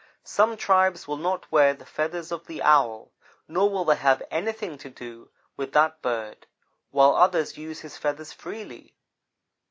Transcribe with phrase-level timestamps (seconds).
[0.23, 3.11] Some tribes will not wear the feathers of the owl,
[3.47, 6.47] nor will they have anything to do with that bird,
[6.89, 8.95] while others use his feathers freely.